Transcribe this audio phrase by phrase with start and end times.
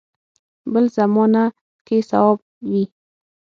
[0.71, 1.43] بل زمانه
[1.85, 2.37] کې صواب
[2.69, 2.83] وي.